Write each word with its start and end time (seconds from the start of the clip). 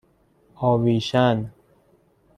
آویشن 0.55 1.51